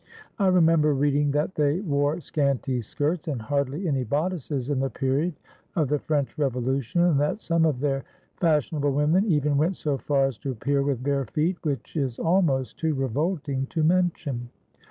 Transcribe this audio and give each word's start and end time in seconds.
I 0.39 0.47
remember 0.47 0.95
reading 0.95 1.29
that 1.33 1.53
they 1.53 1.79
wore 1.79 2.19
scanty 2.21 2.81
skirts 2.81 3.27
and 3.27 3.39
hardly 3.39 3.87
any 3.87 4.03
bodices 4.03 4.71
in 4.71 4.79
the 4.79 4.89
period 4.89 5.35
of 5.75 5.89
the 5.89 5.99
French 5.99 6.39
Revolution, 6.39 7.01
and 7.01 7.19
that 7.19 7.39
some 7.39 7.65
of 7.67 7.81
their 7.81 8.03
fashion 8.37 8.79
able 8.79 8.93
women 8.93 9.25
even 9.27 9.57
went 9.57 9.75
so 9.75 9.99
far 9.99 10.25
as 10.25 10.39
to 10.39 10.49
appear 10.49 10.81
with 10.81 11.03
bare 11.03 11.25
feet, 11.25 11.57
which 11.61 11.95
is 11.95 12.17
almost 12.17 12.79
too 12.79 12.95
revolting 12.95 13.67
to 13.67 13.83
mention. 13.83 14.49